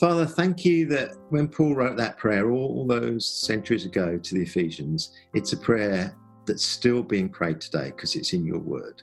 Father, 0.00 0.26
thank 0.26 0.64
you 0.64 0.86
that 0.86 1.12
when 1.28 1.46
Paul 1.46 1.76
wrote 1.76 1.96
that 1.96 2.16
prayer 2.18 2.50
all 2.50 2.84
those 2.84 3.24
centuries 3.24 3.86
ago 3.86 4.18
to 4.18 4.34
the 4.34 4.42
Ephesians, 4.42 5.12
it's 5.32 5.52
a 5.52 5.56
prayer 5.56 6.16
that's 6.48 6.64
still 6.64 7.02
being 7.02 7.28
prayed 7.28 7.60
today 7.60 7.92
because 7.94 8.16
it's 8.16 8.32
in 8.32 8.44
your 8.44 8.58
word. 8.58 9.02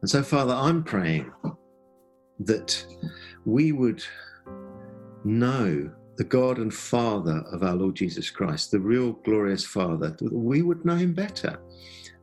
And 0.00 0.10
so, 0.10 0.22
Father, 0.22 0.54
I'm 0.54 0.82
praying 0.82 1.32
that 2.40 2.84
we 3.44 3.72
would 3.72 4.02
know 5.24 5.90
the 6.16 6.24
God 6.24 6.58
and 6.58 6.74
Father 6.74 7.44
of 7.52 7.62
our 7.62 7.74
Lord 7.74 7.94
Jesus 7.94 8.30
Christ, 8.30 8.72
the 8.72 8.80
real 8.80 9.12
glorious 9.24 9.64
Father, 9.64 10.10
that 10.10 10.32
we 10.32 10.62
would 10.62 10.84
know 10.84 10.96
him 10.96 11.14
better. 11.14 11.60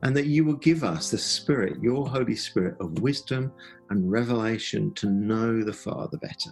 And 0.02 0.14
that 0.14 0.26
you 0.26 0.44
will 0.44 0.56
give 0.56 0.84
us 0.84 1.10
the 1.10 1.18
Spirit, 1.18 1.82
your 1.82 2.06
Holy 2.06 2.36
Spirit 2.36 2.76
of 2.80 3.00
wisdom 3.00 3.50
and 3.88 4.10
revelation 4.10 4.92
to 4.94 5.08
know 5.08 5.64
the 5.64 5.72
Father 5.72 6.18
better 6.18 6.50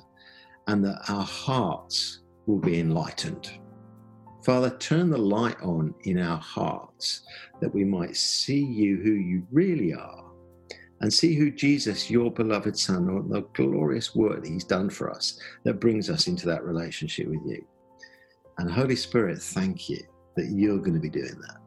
and 0.67 0.85
that 0.85 1.03
our 1.09 1.25
hearts 1.25 2.21
will 2.47 2.59
be 2.59 2.81
enlightened. 2.81 3.51
Father, 4.45 4.77
turn 4.79 5.09
the 5.09 5.17
light 5.17 5.57
on 5.63 5.95
in 6.03 6.19
our 6.19 6.39
hearts 6.39 7.23
that 7.61 7.75
we 7.75 7.83
might 7.83 8.15
see 8.15 8.63
you 8.63 8.99
who 8.99 9.13
you 9.13 9.47
really 9.51 9.95
are 9.95 10.25
and 11.01 11.13
see 11.13 11.35
who 11.35 11.51
Jesus, 11.51 12.11
your 12.11 12.31
beloved 12.31 12.79
Son, 12.79 13.09
or 13.09 13.23
the 13.23 13.47
glorious 13.55 14.15
work 14.15 14.43
that 14.43 14.51
He's 14.51 14.65
done 14.65 14.91
for 14.91 15.11
us 15.11 15.41
that 15.65 15.81
brings 15.81 16.11
us 16.11 16.27
into 16.27 16.47
that 16.47 16.63
relationship 16.63 17.27
with 17.27 17.41
you. 17.47 17.67
And 18.59 18.71
Holy 18.71 18.97
Spirit, 18.97 19.41
thank 19.41 19.89
you 19.89 20.01
that 20.37 20.51
you're 20.51 20.79
going 20.79 20.95
to 20.95 21.01
be 21.01 21.11
doing 21.11 21.41
that, 21.41 21.59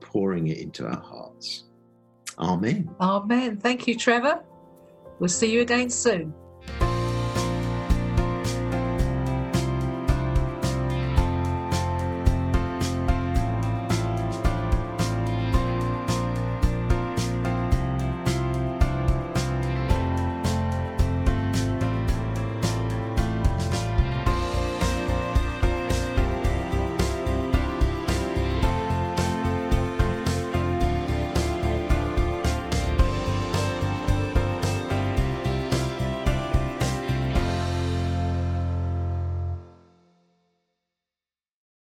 pouring 0.00 0.48
it 0.48 0.58
into 0.58 0.86
our 0.86 1.00
hearts. 1.00 1.64
Amen. 2.38 2.90
Amen. 2.98 3.58
Thank 3.58 3.86
you, 3.86 3.94
Trevor. 3.94 4.42
We'll 5.18 5.28
see 5.28 5.52
you 5.52 5.60
again 5.60 5.90
soon. 5.90 6.34